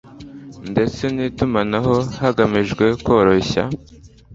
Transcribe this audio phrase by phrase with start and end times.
[0.71, 3.63] ndetse n'itumanaho hagamijwe koroshya